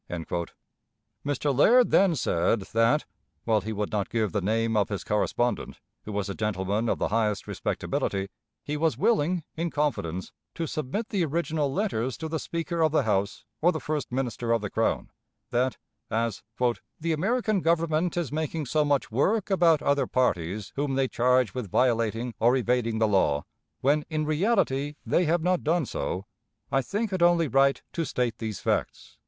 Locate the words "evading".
22.57-22.97